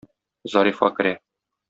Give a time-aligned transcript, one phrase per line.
[0.53, 1.13] Зарифа керә.